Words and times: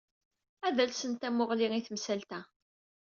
Ad 0.67 0.77
alsen 0.83 1.13
tamuɣli 1.15 1.67
i 1.79 1.81
temsalt-a. 1.87 2.39